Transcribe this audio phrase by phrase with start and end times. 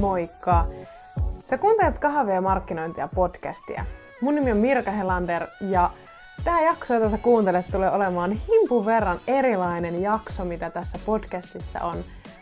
[0.00, 0.64] Moikka!
[1.42, 3.84] Sä kuuntelet kahvia markkinointia podcastia.
[4.20, 5.90] Mun nimi on Mirka Helander ja
[6.44, 11.96] tämä jakso, jota sä kuuntelet, tulee olemaan himpun verran erilainen jakso, mitä tässä podcastissa on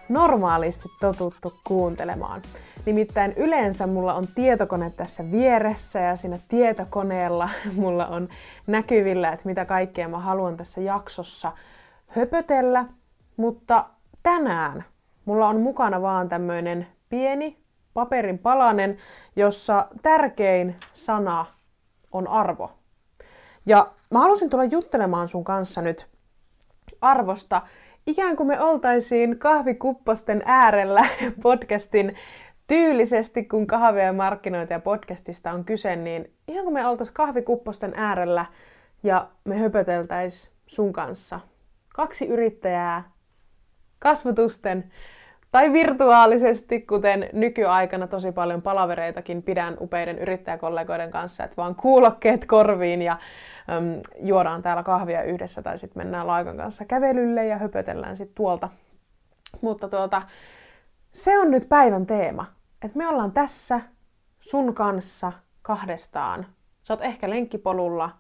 [0.09, 2.43] normaalisti totuttu kuuntelemaan.
[2.87, 7.49] Nimittäin yleensä mulla on tietokone tässä vieressä ja siinä tietokoneella
[7.83, 8.29] mulla on
[8.67, 11.53] näkyvillä, että mitä kaikkea mä haluan tässä jaksossa
[12.07, 12.85] höpötellä,
[13.37, 13.85] mutta
[14.23, 14.85] tänään
[15.25, 17.65] mulla on mukana vaan tämmöinen pieni
[17.95, 18.97] paperin palanen,
[19.37, 21.47] jossa tärkein sana
[22.13, 22.73] on arvo.
[23.67, 26.07] Ja mä halusin tulla juttelemaan sun kanssa nyt
[27.01, 27.63] arvosta,
[28.07, 31.07] ikään kuin me oltaisiin kahvikupposten äärellä
[31.43, 32.13] podcastin
[32.67, 37.93] tyylisesti, kun kahvia ja markkinoita ja podcastista on kyse, niin ihan kuin me oltaisiin kahvikupposten
[37.97, 38.47] äärellä
[39.03, 41.41] ja me höpöteltäis sun kanssa.
[41.95, 43.11] Kaksi yrittäjää,
[43.99, 44.93] kasvatusten
[45.55, 53.03] tai virtuaalisesti, kuten nykyaikana tosi paljon palavereitakin pidän upeiden yrittäjäkollegoiden kanssa, että vaan kuulokkeet korviin
[53.03, 53.17] ja
[53.71, 58.69] äm, juodaan täällä kahvia yhdessä tai sitten mennään Laikan kanssa kävelylle ja höpötellään sitten tuolta.
[59.61, 60.23] Mutta tuota,
[61.13, 62.47] se on nyt päivän teema,
[62.83, 63.81] että me ollaan tässä
[64.39, 66.47] sun kanssa kahdestaan.
[66.83, 68.11] Sä oot ehkä lenkkipolulla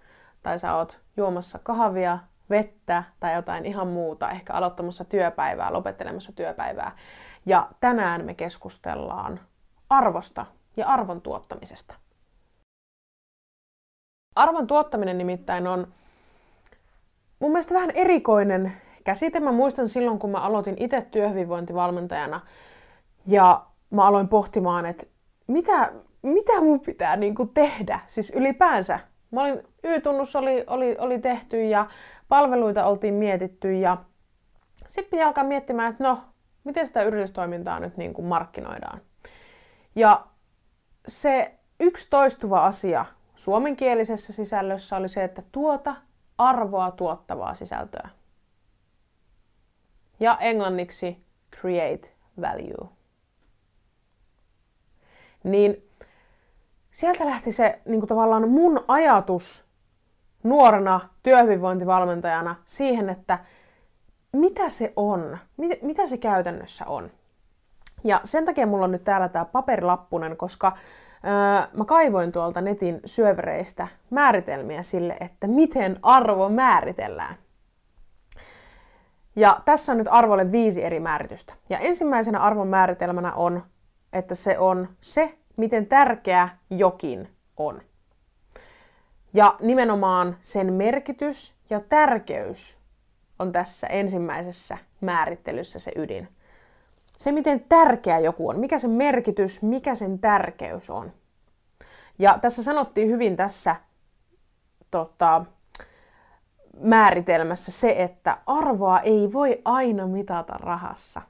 [0.42, 2.18] tai sä oot juomassa kahvia
[2.50, 6.96] vettä tai jotain ihan muuta, ehkä aloittamassa työpäivää, lopettelemassa työpäivää.
[7.46, 9.40] Ja tänään me keskustellaan
[9.90, 11.94] arvosta ja arvon tuottamisesta.
[14.34, 15.92] Arvon tuottaminen nimittäin on
[17.38, 18.72] mun mielestä vähän erikoinen
[19.04, 19.40] käsite.
[19.40, 22.40] Mä muistan silloin, kun mä aloitin itse työhyvinvointivalmentajana
[23.26, 25.06] ja mä aloin pohtimaan, että
[25.46, 25.92] mitä,
[26.22, 29.00] mitä mun pitää niin kuin tehdä, siis ylipäänsä.
[29.34, 31.86] Mä olin, Y-tunnus oli, oli, oli tehty ja
[32.28, 34.04] palveluita oltiin mietitty ja
[34.86, 36.20] sitten piti alkaa miettimään, että no,
[36.64, 39.00] miten sitä yritystoimintaa nyt niin kuin markkinoidaan.
[39.96, 40.26] Ja
[41.08, 45.96] se yksi toistuva asia suomenkielisessä sisällössä oli se, että tuota
[46.38, 48.08] arvoa tuottavaa sisältöä.
[50.20, 51.24] Ja englanniksi
[51.60, 52.88] create value.
[55.44, 55.90] Niin
[56.94, 59.64] sieltä lähti se niin kuin tavallaan mun ajatus
[60.42, 63.38] nuorena työhyvinvointivalmentajana siihen, että
[64.32, 67.10] mitä se on, mit, mitä se käytännössä on.
[68.04, 70.72] Ja sen takia mulla on nyt täällä tämä paperilappunen, koska
[71.24, 77.34] öö, mä kaivoin tuolta netin syövereistä määritelmiä sille, että miten arvo määritellään.
[79.36, 81.54] Ja tässä on nyt arvolle viisi eri määritystä.
[81.68, 83.62] Ja ensimmäisenä arvon määritelmänä on,
[84.12, 87.82] että se on se, miten tärkeä jokin on.
[89.34, 92.78] Ja nimenomaan sen merkitys ja tärkeys
[93.38, 96.28] on tässä ensimmäisessä määrittelyssä se ydin.
[97.16, 101.12] Se, miten tärkeä joku on, mikä sen merkitys, mikä sen tärkeys on.
[102.18, 103.76] Ja tässä sanottiin hyvin tässä
[104.90, 105.44] tota,
[106.80, 111.22] määritelmässä se, että arvoa ei voi aina mitata rahassa.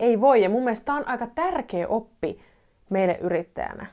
[0.00, 2.40] Ei voi, ja mun mielestä tämä on aika tärkeä oppi
[2.90, 3.86] meille yrittäjänä.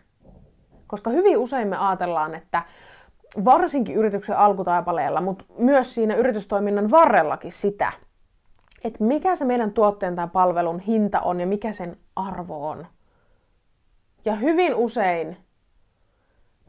[0.87, 2.63] Koska hyvin usein me ajatellaan, että
[3.45, 7.91] varsinkin yrityksen alkutaipaleella, mutta myös siinä yritystoiminnan varrellakin sitä,
[8.83, 12.87] että mikä se meidän tuotteen tai palvelun hinta on ja mikä sen arvo on.
[14.25, 15.37] Ja hyvin usein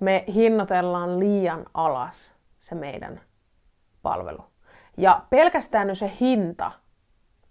[0.00, 3.20] me hinnoitellaan liian alas se meidän
[4.02, 4.44] palvelu.
[4.96, 6.72] Ja pelkästään se hinta–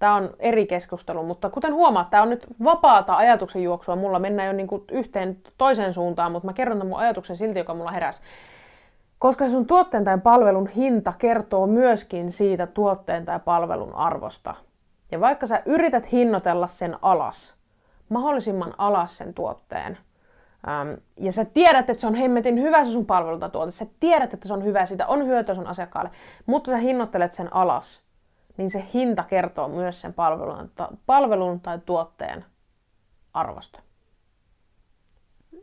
[0.04, 3.96] Tämä on eri keskustelu, mutta kuten huomaat, tämä on nyt vapaata ajatuksen juoksua.
[3.96, 7.60] Mulla mennään jo niin kuin yhteen toiseen suuntaan, mutta mä kerron tämän mun ajatuksen silti,
[7.60, 8.22] joka mulla heräsi.
[9.20, 14.56] Koska sun tuotteen tai palvelun hinta kertoo myöskin siitä tuotteen tai palvelun arvosta.
[15.12, 17.56] Ja vaikka sä yrität hinnoitella sen alas,
[18.10, 19.98] mahdollisimman alas sen tuotteen,
[21.20, 24.48] ja sä tiedät, että se on hemmetin hyvä se sun palvelu tuote, sä tiedät, että
[24.48, 26.12] se on hyvä, siitä on hyötyä sun asiakkaalle,
[26.46, 28.04] mutta sä hinnoittelet sen alas,
[28.58, 30.72] niin se hinta kertoo myös sen palvelun,
[31.06, 32.46] palvelun tai tuotteen
[33.34, 33.80] arvosta.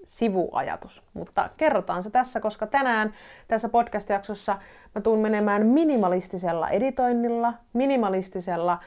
[0.05, 3.15] Sivuajatus, mutta kerrotaan se tässä, koska tänään
[3.49, 4.59] tässä podcast-jaksossa
[4.95, 8.79] mä tuun menemään minimalistisella editoinnilla, minimalistisella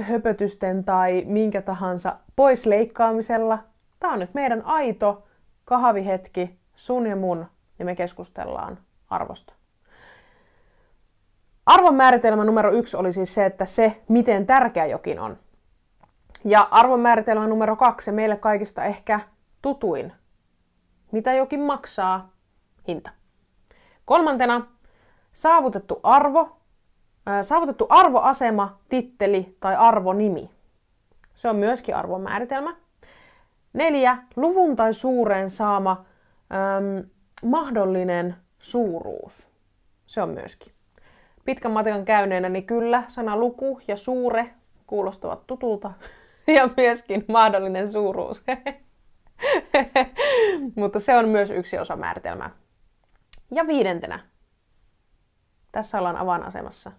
[0.00, 3.58] höpötysten tai minkä tahansa poisleikkaamisella.
[4.00, 5.26] Tämä on nyt meidän aito
[5.64, 7.46] kahvihetki, sun ja mun,
[7.78, 8.78] ja me keskustellaan
[9.10, 9.59] arvosta.
[11.70, 15.38] Arvon määritelmä numero yksi oli siis se, että se, miten tärkeä jokin on.
[16.44, 19.20] Ja arvon määritelmä numero kaksi, meille kaikista ehkä
[19.62, 20.12] tutuin.
[21.12, 22.32] Mitä jokin maksaa?
[22.88, 23.10] Hinta.
[24.04, 24.66] Kolmantena,
[25.32, 26.60] saavutettu arvo,
[27.42, 30.50] saavutettu arvoasema, titteli tai arvonimi.
[31.34, 32.76] Se on myöskin arvon määritelmä.
[33.72, 36.04] Neljä, luvun tai suureen saama
[36.76, 37.10] äm,
[37.42, 39.50] mahdollinen suuruus.
[40.06, 40.79] Se on myöskin.
[41.44, 44.50] Pitkän matikan käyneenä, niin kyllä, sana luku ja suure
[44.86, 45.92] kuulostavat tutulta.
[46.46, 48.44] Ja myöskin mahdollinen suuruus.
[50.76, 52.50] Mutta se on myös yksi osa määritelmää.
[53.50, 54.20] Ja viidentenä.
[55.72, 56.92] Tässä ollaan avainasemassa.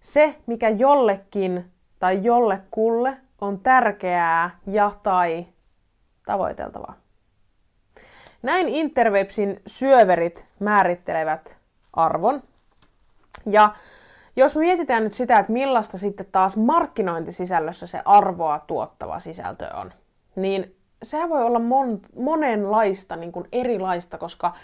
[0.00, 5.46] Se, mikä jollekin tai jollekulle on tärkeää ja tai
[6.26, 6.96] tavoiteltavaa.
[8.42, 11.58] Näin Interwebsin syöverit määrittelevät
[11.92, 12.42] arvon.
[13.46, 13.72] Ja
[14.36, 19.92] jos me mietitään nyt sitä, että millaista sitten taas markkinointisisällössä se arvoa tuottava sisältö on,
[20.36, 24.54] niin sehän voi olla mon, monenlaista, niin kuin erilaista, koska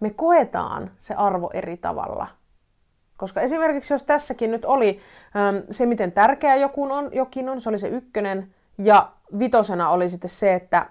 [0.00, 2.26] me koetaan se arvo eri tavalla.
[3.16, 4.98] Koska esimerkiksi jos tässäkin nyt oli
[5.36, 10.08] äm, se, miten tärkeä joku on, jokin on, se oli se ykkönen, ja vitosena oli
[10.08, 10.86] sitten se, että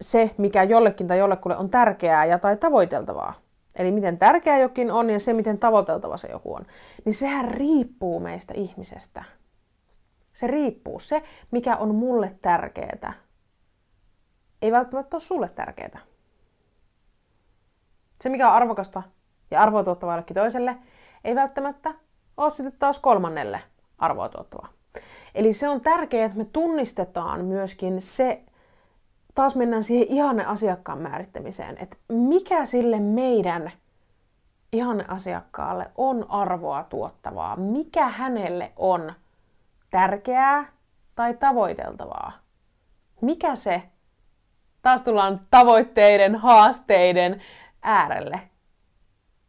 [0.00, 3.43] se, mikä jollekin tai jollekulle on tärkeää ja tai tavoiteltavaa.
[3.74, 6.66] Eli miten tärkeä jokin on ja se, miten tavoiteltava se joku on.
[7.04, 9.24] Niin sehän riippuu meistä ihmisestä.
[10.32, 10.98] Se riippuu.
[10.98, 13.12] Se, mikä on mulle tärkeää,
[14.62, 16.00] ei välttämättä ole sulle tärkeää.
[18.20, 19.02] Se, mikä on arvokasta
[19.50, 20.76] ja arvoa tuottavaa jollekin toiselle,
[21.24, 21.94] ei välttämättä
[22.36, 23.62] ole sitten taas kolmannelle
[23.98, 24.68] arvoa tuottavaa.
[25.34, 28.42] Eli se on tärkeää, että me tunnistetaan myöskin se,
[29.34, 33.72] taas mennään siihen ihanne asiakkaan määrittämiseen, että mikä sille meidän
[34.72, 39.12] ihanne asiakkaalle on arvoa tuottavaa, mikä hänelle on
[39.90, 40.72] tärkeää
[41.14, 42.32] tai tavoiteltavaa.
[43.20, 43.82] Mikä se,
[44.82, 47.42] taas tullaan tavoitteiden, haasteiden
[47.82, 48.40] äärelle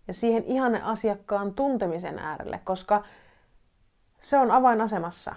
[0.07, 3.03] ja siihen ihanne asiakkaan tuntemisen äärelle, koska
[4.19, 5.35] se on avainasemassa.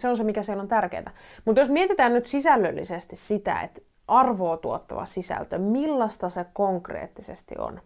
[0.00, 1.10] Se on se, mikä siellä on tärkeää.
[1.44, 7.80] Mutta jos mietitään nyt sisällöllisesti sitä, että arvoa tuottava sisältö, millaista se konkreettisesti on.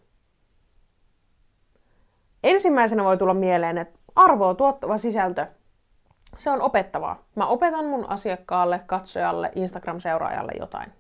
[2.45, 5.47] Ensimmäisenä voi tulla mieleen, että arvoa tuottava sisältö,
[6.37, 7.25] se on opettavaa.
[7.35, 10.93] Mä opetan mun asiakkaalle, katsojalle, Instagram-seuraajalle jotain.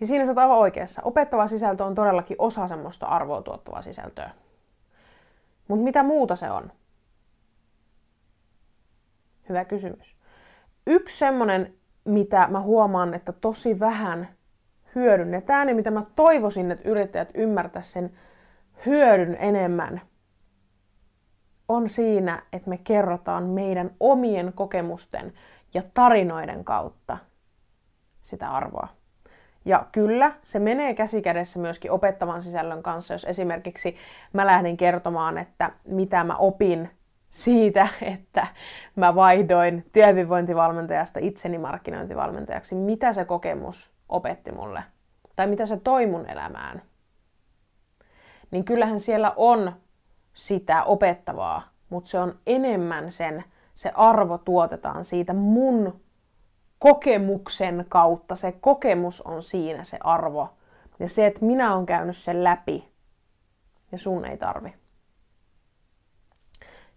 [0.00, 1.02] Ja siinä sä oot aivan oikeassa.
[1.04, 4.30] Opettava sisältö on todellakin osa semmoista arvoa tuottavaa sisältöä.
[5.68, 6.72] Mutta mitä muuta se on?
[9.48, 10.16] Hyvä kysymys.
[10.86, 11.74] Yksi semmoinen,
[12.04, 14.28] mitä mä huomaan, että tosi vähän
[14.94, 18.18] hyödynnetään ja mitä mä toivoisin, että yrittäjät ymmärtäisivät sen
[18.86, 20.00] hyödyn enemmän,
[21.68, 25.32] on siinä, että me kerrotaan meidän omien kokemusten
[25.74, 27.18] ja tarinoiden kautta
[28.22, 28.88] sitä arvoa.
[29.64, 33.96] Ja kyllä, se menee käsikädessä myöskin opettavan sisällön kanssa, jos esimerkiksi
[34.32, 36.90] mä lähden kertomaan, että mitä mä opin
[37.30, 38.46] siitä, että
[38.96, 42.74] mä vaihdoin työhyvinvointivalmentajasta itseni markkinointivalmentajaksi.
[42.74, 44.82] Mitä se kokemus opetti mulle?
[45.36, 46.82] Tai mitä se toi mun elämään?
[48.50, 49.72] Niin kyllähän siellä on
[50.32, 53.44] sitä opettavaa, mutta se on enemmän sen,
[53.74, 56.00] se arvo tuotetaan siitä mun
[56.78, 58.34] kokemuksen kautta.
[58.34, 60.56] Se kokemus on siinä se arvo.
[60.98, 62.88] Ja se, että minä olen käynyt sen läpi
[63.92, 64.74] ja sun ei tarvi.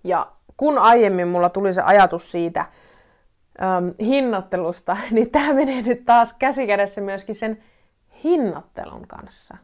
[0.04, 2.66] Ja kun aiemmin mulla tuli se ajatus siitä
[3.62, 7.64] äm, hinnoittelusta, niin tämä menee nyt taas käsikädessä myöskin sen
[8.24, 9.58] hinnoittelun kanssa.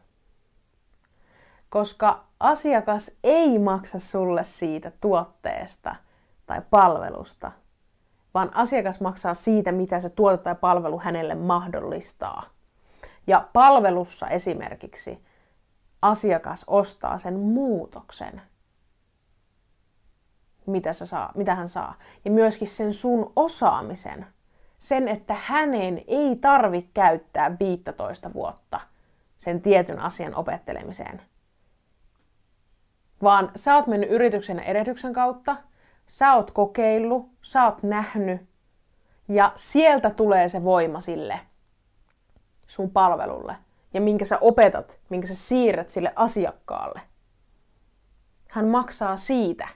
[1.68, 5.96] Koska asiakas ei maksa sulle siitä tuotteesta
[6.46, 7.52] tai palvelusta,
[8.34, 12.42] vaan asiakas maksaa siitä, mitä se tuote tai palvelu hänelle mahdollistaa.
[13.26, 15.24] Ja palvelussa esimerkiksi
[16.02, 18.42] asiakas ostaa sen muutoksen,
[20.70, 21.94] mitä, sä saa, mitä hän saa.
[22.24, 24.26] Ja myöskin sen sun osaamisen.
[24.78, 28.80] Sen, että hänen ei tarvi käyttää 15 vuotta
[29.36, 31.22] sen tietyn asian opettelemiseen.
[33.22, 35.56] Vaan sä oot mennyt yrityksen erehdyksen kautta,
[36.06, 38.48] sä oot kokeillut, sä oot nähnyt,
[39.28, 41.40] ja sieltä tulee se voima sille
[42.66, 43.56] sun palvelulle.
[43.94, 47.00] Ja minkä sä opetat, minkä sä siirrät sille asiakkaalle.
[48.48, 49.68] Hän maksaa siitä.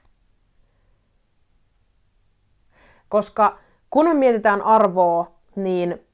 [3.13, 3.59] Koska
[3.91, 6.07] kun me mietitään arvoa, niin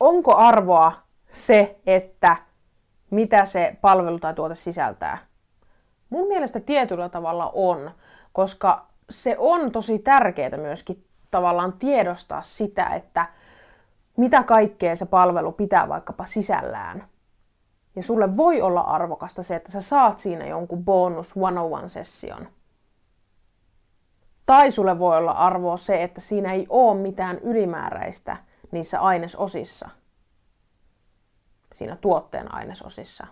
[0.00, 0.92] onko arvoa
[1.28, 2.36] se, että
[3.10, 5.18] mitä se palvelu tai tuote sisältää?
[6.10, 7.90] Mun mielestä tietyllä tavalla on,
[8.32, 13.26] koska se on tosi tärkeää myöskin tavallaan tiedostaa sitä, että
[14.16, 17.04] mitä kaikkea se palvelu pitää vaikkapa sisällään.
[17.96, 22.48] Ja sulle voi olla arvokasta se, että sä saat siinä jonkun bonus 101-session–
[24.46, 28.36] tai sulle voi olla arvoa se, että siinä ei ole mitään ylimääräistä
[28.70, 29.88] niissä ainesosissa,
[31.72, 33.26] siinä tuotteen ainesosissa.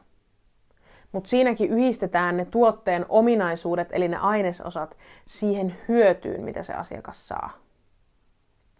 [1.13, 7.51] Mutta siinäkin yhdistetään ne tuotteen ominaisuudet, eli ne ainesosat, siihen hyötyyn, mitä se asiakas saa.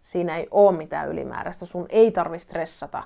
[0.01, 1.65] Siinä ei ole mitään ylimääräistä.
[1.65, 3.03] Sun ei tarvi stressata,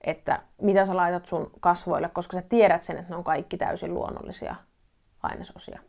[0.00, 3.94] että mitä sä laitat sun kasvoille, koska sä tiedät sen, että ne on kaikki täysin
[3.94, 4.54] luonnollisia
[5.22, 5.80] ainesosia.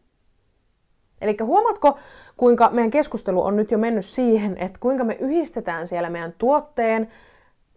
[1.21, 1.97] Eli huomaatko,
[2.37, 7.07] kuinka meidän keskustelu on nyt jo mennyt siihen, että kuinka me yhdistetään siellä meidän tuotteen,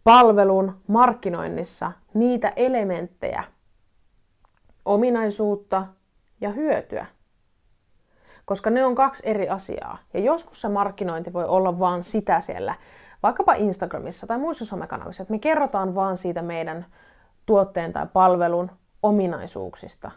[0.04, 3.44] palvelun, markkinoinnissa niitä elementtejä,
[4.84, 5.86] ominaisuutta
[6.40, 7.06] ja hyötyä.
[8.44, 9.98] Koska ne on kaksi eri asiaa.
[10.14, 12.74] Ja joskus se markkinointi voi olla vaan sitä siellä,
[13.22, 16.86] vaikkapa Instagramissa tai muissa somekanavissa, että me kerrotaan vaan siitä meidän
[17.46, 18.70] tuotteen tai palvelun
[19.02, 20.10] ominaisuuksista.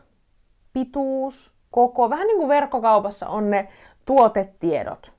[0.73, 3.67] Pituus, koko, vähän niin kuin verkkokaupassa on ne
[4.05, 5.13] tuotetiedot.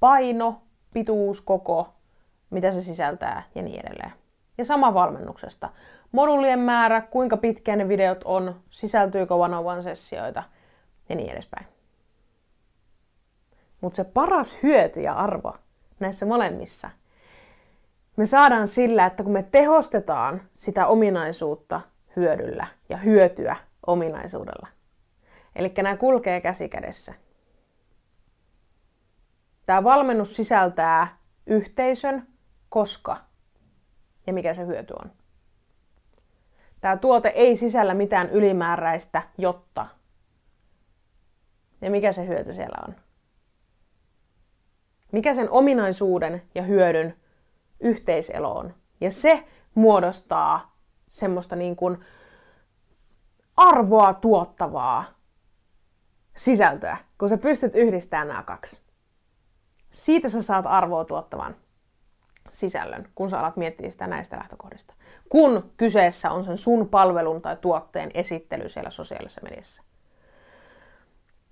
[0.00, 0.62] Paino,
[0.92, 1.88] pituus, koko,
[2.50, 4.12] mitä se sisältää ja niin edelleen.
[4.58, 5.70] Ja sama valmennuksesta.
[6.12, 10.42] Modulien määrä, kuinka pitkään ne videot on, sisältyykö one-on-one-sessioita
[11.08, 11.66] ja niin edespäin.
[13.80, 15.56] Mutta se paras hyöty ja arvo
[16.00, 16.90] näissä molemmissa
[18.16, 21.80] me saadaan sillä, että kun me tehostetaan sitä ominaisuutta
[22.16, 24.79] hyödyllä ja hyötyä ominaisuudella.
[25.56, 27.14] Eli nämä kulkee käsi kädessä.
[29.66, 32.26] Tämä valmennus sisältää yhteisön,
[32.68, 33.16] koska
[34.26, 35.12] ja mikä se hyöty on.
[36.80, 39.86] Tämä tuote ei sisällä mitään ylimääräistä, jotta.
[41.80, 42.94] Ja mikä se hyöty siellä on?
[45.12, 47.16] Mikä sen ominaisuuden ja hyödyn
[47.80, 48.74] yhteiselo on?
[49.00, 50.76] Ja se muodostaa
[51.08, 51.98] semmoista niin kuin
[53.56, 55.04] arvoa tuottavaa
[56.40, 58.80] sisältöä, kun sä pystyt yhdistämään nämä kaksi.
[59.90, 61.56] Siitä sä saat arvoa tuottavan
[62.48, 64.94] sisällön, kun sä alat miettiä sitä näistä lähtökohdista.
[65.28, 69.82] Kun kyseessä on sen sun palvelun tai tuotteen esittely siellä sosiaalisessa mediassa.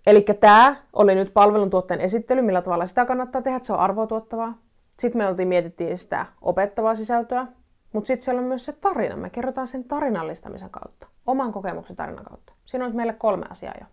[0.06, 3.80] Eli tämä oli nyt palvelun tuotteen esittely, millä tavalla sitä kannattaa tehdä, että se on
[3.80, 4.58] arvoa tuottavaa.
[4.98, 7.46] Sitten me oltiin mietittiin sitä opettavaa sisältöä,
[7.92, 9.16] mutta sitten siellä on myös se tarina.
[9.16, 12.52] Me kerrotaan sen tarinallistamisen kautta, oman kokemuksen tarinan kautta.
[12.64, 13.86] Siinä on meille kolme asiaa jo.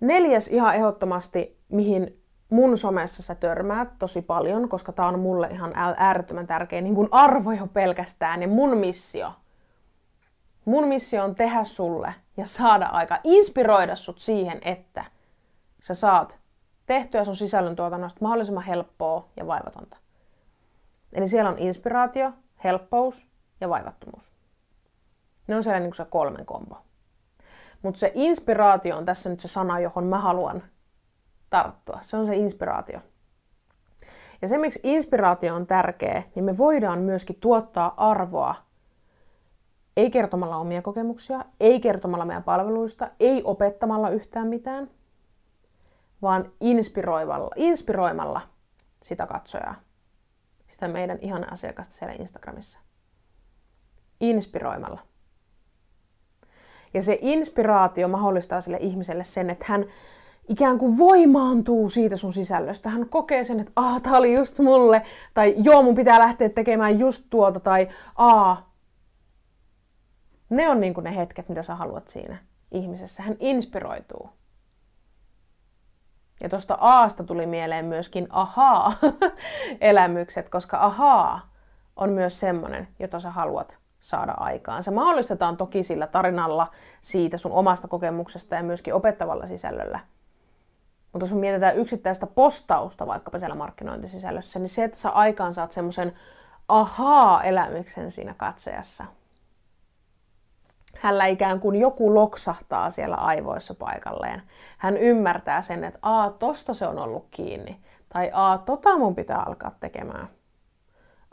[0.00, 5.72] Neljäs ihan ehdottomasti, mihin mun somessa sä törmäät tosi paljon, koska tää on mulle ihan
[5.96, 9.32] äärettömän tärkeä niin kuin arvo jo pelkästään ja mun missio.
[10.64, 15.04] Mun missio on tehdä sulle ja saada aika, inspiroida sut siihen, että
[15.80, 16.38] sä saat
[16.86, 19.96] tehtyä sun sisällöntuotannosta mahdollisimman helppoa ja vaivatonta.
[21.14, 22.32] Eli siellä on inspiraatio,
[22.64, 23.30] helppous
[23.60, 24.32] ja vaivattomuus.
[25.46, 26.76] Ne on siellä niin kuin se kolmen kombo.
[27.82, 30.62] Mutta se inspiraatio on tässä nyt se sana, johon mä haluan
[31.50, 31.98] tarttua.
[32.00, 33.00] Se on se inspiraatio.
[34.42, 38.54] Ja se, miksi inspiraatio on tärkeä, niin me voidaan myöskin tuottaa arvoa
[39.96, 44.90] ei kertomalla omia kokemuksia, ei kertomalla meidän palveluista, ei opettamalla yhtään mitään,
[46.22, 48.40] vaan inspiroimalla, inspiroimalla
[49.02, 49.74] sitä katsojaa,
[50.68, 52.78] sitä meidän ihan asiakasta siellä Instagramissa.
[54.20, 55.00] Inspiroimalla.
[56.94, 59.84] Ja se inspiraatio mahdollistaa sille ihmiselle sen, että hän
[60.48, 62.88] ikään kuin voimaantuu siitä sun sisällöstä.
[62.88, 65.02] Hän kokee sen, että ah, tää oli just mulle,
[65.34, 68.70] tai joo, mun pitää lähteä tekemään just tuota, tai aa.
[70.50, 72.36] Ne on niin kuin ne hetket, mitä sä haluat siinä
[72.72, 73.22] ihmisessä.
[73.22, 74.30] Hän inspiroituu.
[76.42, 81.52] Ja tuosta aasta tuli mieleen myöskin ahaa-elämykset, koska ahaa
[81.96, 84.82] on myös semmonen, jota sä haluat saada aikaan.
[84.82, 90.00] Se mahdollistetaan toki sillä tarinalla siitä sun omasta kokemuksesta ja myöskin opettavalla sisällöllä.
[91.12, 96.12] Mutta jos mietitään yksittäistä postausta vaikkapa siellä markkinointisisällössä, niin se, että sä aikaan saat semmoisen
[96.68, 99.04] ahaa-elämyksen siinä katsojassa.
[100.96, 104.42] Hänellä ikään kuin joku loksahtaa siellä aivoissa paikalleen.
[104.78, 107.80] Hän ymmärtää sen, että a, tosta se on ollut kiinni.
[108.08, 110.28] Tai a, tota mun pitää alkaa tekemään.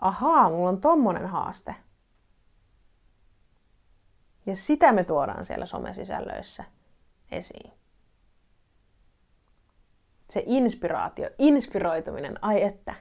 [0.01, 1.75] Ahaa, mulla on tommonen haaste.
[4.47, 6.63] Ja sitä me tuodaan siellä somesisällöissä
[7.31, 7.71] esiin.
[10.29, 12.93] Se inspiraatio, inspiroituminen, ai että.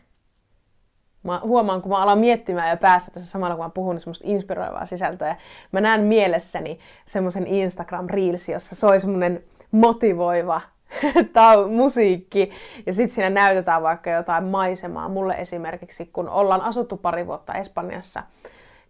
[1.23, 4.87] Mä huomaan, kun mä alan miettimään ja päässä tässä samalla, kun mä puhun semmoista inspiroivaa
[4.87, 5.37] sisältöä.
[5.73, 10.61] Mä näen mielessäni semmoisen Instagram Reels, jossa soi semmoinen motivoiva
[11.33, 12.51] tau, musiikki,
[12.87, 15.09] ja sitten siinä näytetään vaikka jotain maisemaa.
[15.09, 18.23] Mulle esimerkiksi, kun ollaan asuttu pari vuotta Espanjassa,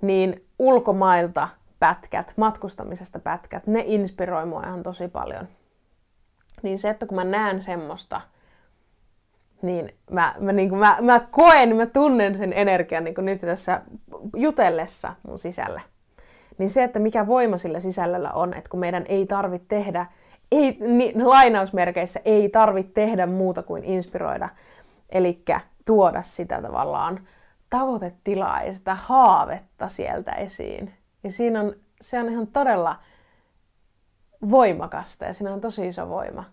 [0.03, 1.49] niin ulkomailta
[1.79, 5.49] pätkät, matkustamisesta pätkät, ne inspiroi mua ihan tosi paljon.
[6.63, 8.21] Niin se, että kun mä näen semmoista
[9.63, 13.41] niin mä, mä, niin kuin, mä, mä koen, mä tunnen sen energian niin kuin nyt
[13.41, 13.83] tässä
[14.37, 15.81] jutellessa mun sisällä.
[16.59, 20.07] Niin se, että mikä voima sillä sisällöllä on, että kun meidän ei tarvitse tehdä,
[20.53, 24.49] ei, ni, lainausmerkeissä ei tarvitse tehdä muuta kuin inspiroida,
[25.11, 25.45] eli
[25.85, 27.29] tuoda sitä tavallaan
[27.71, 30.95] tavoitetilaa ja sitä haavetta sieltä esiin.
[31.27, 32.99] Ja siinä on, se on ihan todella
[34.51, 36.45] voimakasta ja siinä on tosi iso voima.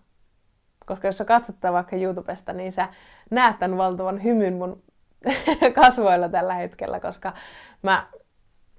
[0.86, 2.88] Koska jos sä katsot vaikka YouTubesta, niin sä
[3.30, 4.82] näet tämän valtavan hymyn mun
[5.82, 7.32] kasvoilla tällä hetkellä, koska
[7.82, 8.06] mä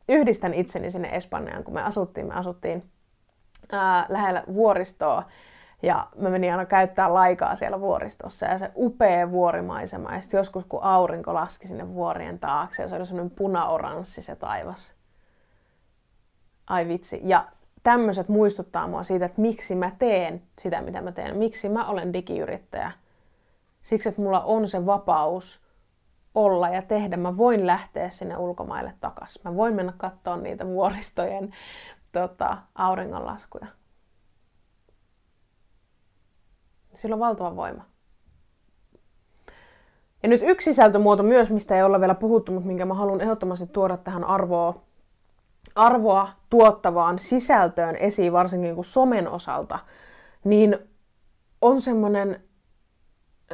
[0.09, 2.27] yhdistän itseni sinne Espanjaan, kun me asuttiin.
[2.27, 2.91] Me asuttiin
[3.71, 5.23] ää, lähellä vuoristoa
[5.83, 10.15] ja mä menin aina käyttää laikaa siellä vuoristossa ja se upea vuorimaisema.
[10.15, 14.35] Ja sitten joskus kun aurinko laski sinne vuorien taakse ja se oli semmoinen punaoranssi se
[14.35, 14.94] taivas.
[16.67, 17.21] Ai vitsi.
[17.23, 17.45] Ja
[17.83, 21.37] tämmöiset muistuttaa mua siitä, että miksi mä teen sitä, mitä mä teen.
[21.37, 22.91] Miksi mä olen digiyrittäjä.
[23.81, 25.65] Siksi, että mulla on se vapaus
[26.35, 27.17] olla ja tehdä.
[27.17, 29.39] Mä voin lähteä sinne ulkomaille takas.
[29.43, 31.53] Mä voin mennä katsoa niitä vuoristojen
[32.11, 33.67] tota, auringonlaskuja.
[36.93, 37.83] Sillä on valtava voima.
[40.23, 43.67] Ja nyt yksi sisältömuoto myös, mistä ei olla vielä puhuttu, mutta minkä mä haluan ehdottomasti
[43.67, 44.81] tuoda tähän arvoa,
[45.75, 49.79] arvoa tuottavaan sisältöön esiin, varsinkin niin kuin somen osalta,
[50.43, 50.77] niin
[51.61, 52.43] on semmoinen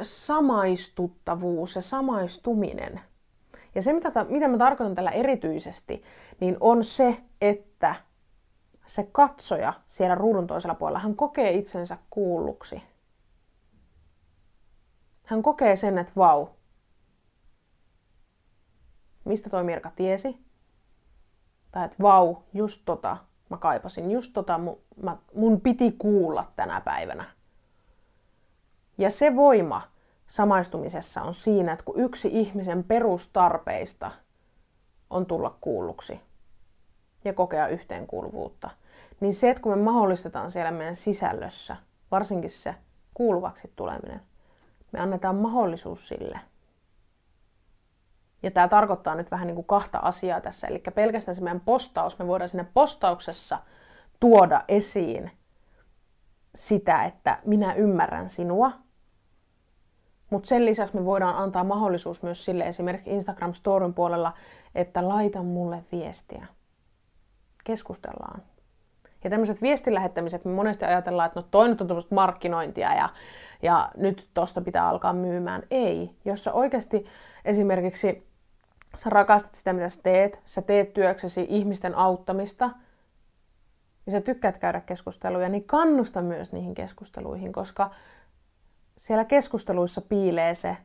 [0.02, 3.00] samaistuttavuus ja samaistuminen.
[3.74, 6.02] Ja se, mitä, mitä mä tarkoitan tällä erityisesti,
[6.40, 7.94] niin on se, että
[8.86, 12.82] se katsoja siellä ruudun toisella puolella, hän kokee itsensä kuulluksi.
[15.24, 16.46] Hän kokee sen, että vau,
[19.24, 20.51] mistä toi Mirka tiesi?
[21.72, 23.16] Tai että vau, just tota
[23.48, 27.24] mä kaipasin, just tota mun, mä, mun piti kuulla tänä päivänä.
[28.98, 29.82] Ja se voima
[30.26, 34.10] samaistumisessa on siinä, että kun yksi ihmisen perustarpeista
[35.10, 36.20] on tulla kuulluksi
[37.24, 38.70] ja kokea yhteenkuuluvuutta,
[39.20, 41.76] niin se, että kun me mahdollistetaan siellä meidän sisällössä,
[42.10, 42.74] varsinkin se
[43.14, 44.20] kuuluvaksi tuleminen,
[44.92, 46.40] me annetaan mahdollisuus sille.
[48.42, 50.66] Ja tämä tarkoittaa nyt vähän niin kuin kahta asiaa tässä.
[50.66, 53.58] Eli pelkästään se meidän postaus, me voidaan sinne postauksessa
[54.20, 55.30] tuoda esiin
[56.54, 58.72] sitä, että minä ymmärrän sinua.
[60.30, 64.32] Mutta sen lisäksi me voidaan antaa mahdollisuus myös sille esimerkiksi Instagram Storyn puolella,
[64.74, 66.46] että laita mulle viestiä.
[67.64, 68.42] Keskustellaan.
[69.24, 73.08] Ja tämmöiset viestin lähettämiset, me monesti ajatellaan, että no toi nyt on markkinointia ja,
[73.62, 75.62] ja nyt tosta pitää alkaa myymään.
[75.70, 76.16] Ei.
[76.24, 77.06] Jos sä oikeasti
[77.44, 78.31] esimerkiksi
[78.94, 82.70] sä rakastat sitä, mitä sä teet, sä teet työksesi ihmisten auttamista,
[84.06, 87.90] ja sä tykkäät käydä keskusteluja, niin kannusta myös niihin keskusteluihin, koska
[88.98, 90.76] siellä keskusteluissa piilee se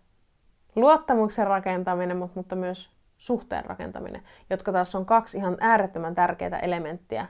[0.75, 7.27] luottamuksen rakentaminen, mutta myös suhteen rakentaminen, jotka taas on kaksi ihan äärettömän tärkeää elementtiä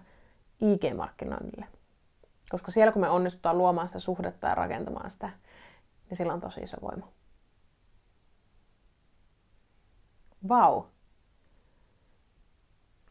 [0.62, 1.66] IG-markkinoinnille.
[2.50, 5.30] Koska siellä kun me onnistutaan luomaan sitä suhdetta ja rakentamaan sitä,
[6.10, 7.17] niin sillä on tosi iso voima.
[10.50, 10.84] Vau.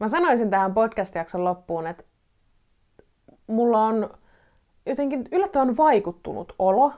[0.00, 2.04] Mä sanoisin tähän podcast-jakson loppuun, että
[3.46, 4.10] mulla on
[4.86, 6.92] jotenkin yllättävän vaikuttunut olo.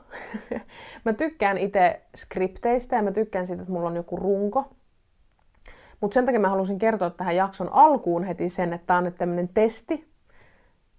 [1.04, 4.70] mä tykkään itse skripteistä ja mä tykkään siitä, että mulla on joku runko.
[6.00, 9.14] Mutta sen takia mä halusin kertoa tähän jakson alkuun heti sen, että tämä on nyt
[9.14, 10.08] tämmöinen testi,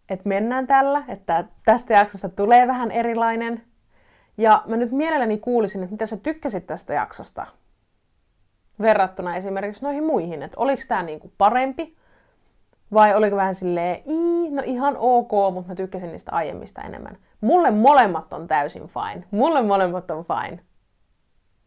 [0.09, 3.63] että mennään tällä, että tästä jaksosta tulee vähän erilainen.
[4.37, 7.45] Ja mä nyt mielelläni kuulisin, että mitä sä tykkäsit tästä jaksosta
[8.81, 11.97] verrattuna esimerkiksi noihin muihin, että oliko tämä niinku parempi
[12.93, 17.17] vai oliko vähän silleen, Ii, no ihan ok, mutta mä tykkäsin niistä aiemmista enemmän.
[17.41, 19.23] Mulle molemmat on täysin fine.
[19.31, 20.59] Mulle molemmat on fine.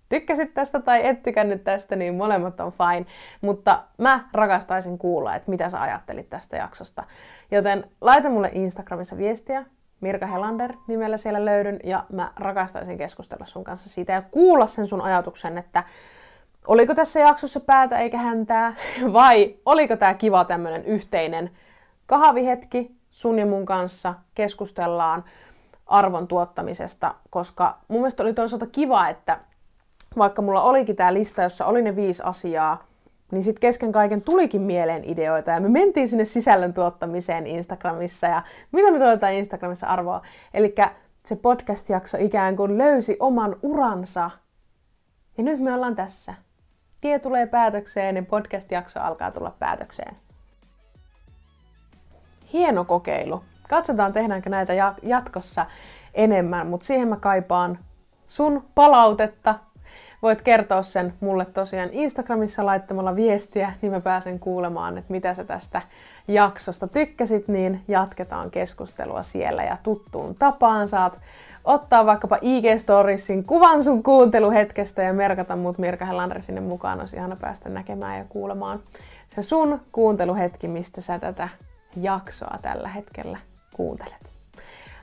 [0.09, 3.07] Tykkäsit tästä tai et tykännyt tästä, niin molemmat on fine.
[3.41, 7.05] Mutta mä rakastaisin kuulla, että mitä sä ajattelit tästä jaksosta.
[7.51, 9.65] Joten laita mulle Instagramissa viestiä.
[10.01, 14.87] Mirka Helander nimellä siellä löydyn ja mä rakastaisin keskustella sun kanssa siitä ja kuulla sen
[14.87, 15.85] sun ajatuksen, että
[16.67, 18.75] oliko tässä jaksossa päätä eikä häntää,
[19.13, 21.51] vai oliko tämä kiva tämmöinen yhteinen
[22.07, 25.25] kahvihetki sun ja mun kanssa, keskustellaan
[25.87, 29.39] arvon tuottamisesta, koska mun mielestä oli toisaalta kiva, että
[30.19, 32.85] vaikka mulla olikin tämä lista, jossa oli ne viisi asiaa,
[33.31, 38.43] niin sitten kesken kaiken tulikin mieleen ideoita ja me mentiin sinne sisällön tuottamiseen Instagramissa ja
[38.73, 40.23] mitä me tuotetaan Instagramissa arvoa.
[40.55, 40.75] Eli
[41.25, 44.31] se podcast-jakso ikään kuin löysi oman uransa
[45.39, 46.35] ja nyt me ollaan tässä
[47.03, 50.17] tie tulee päätökseen ja podcast-jakso alkaa tulla päätökseen.
[52.53, 53.45] Hieno kokeilu.
[53.71, 55.67] Katsotaan, tehdäänkö näitä jatkossa
[56.15, 57.79] enemmän, mutta siihen mä kaipaan
[58.29, 59.55] sun palautetta
[60.23, 65.45] voit kertoa sen mulle tosiaan Instagramissa laittamalla viestiä, niin mä pääsen kuulemaan, että mitä sä
[65.45, 65.83] tästä
[66.29, 71.21] jaksosta tykkäsit, niin jatketaan keskustelua siellä ja tuttuun tapaan saat
[71.65, 77.01] ottaa vaikkapa IG-storiesin kuvan sun kuunteluhetkestä ja merkata mut Mirka Helander sinne mukaan.
[77.01, 78.81] Olisi ihana päästä näkemään ja kuulemaan
[79.29, 81.49] se sun kuunteluhetki, mistä sä tätä
[81.97, 83.39] jaksoa tällä hetkellä
[83.77, 84.33] kuuntelet.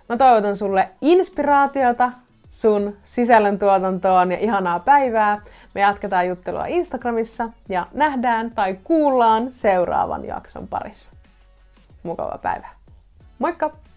[0.09, 2.11] Mä toivotan sulle inspiraatiota
[2.49, 5.41] sun sisällöntuotantoon ja ihanaa päivää.
[5.75, 11.11] Me jatketaan juttelua Instagramissa ja nähdään tai kuullaan seuraavan jakson parissa.
[12.03, 12.71] Mukavaa päivää.
[13.39, 13.88] Moikka!